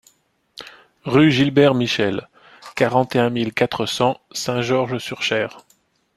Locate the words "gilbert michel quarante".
1.31-3.15